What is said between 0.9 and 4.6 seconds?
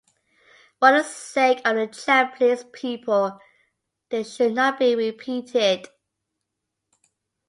the sake of the Japanese people, this should